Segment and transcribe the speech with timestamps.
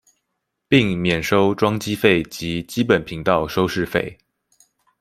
[0.67, 4.17] 並免收裝機費及基本頻道收視費